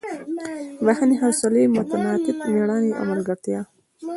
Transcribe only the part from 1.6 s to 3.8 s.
متانت مېړانې او ملګرتیا.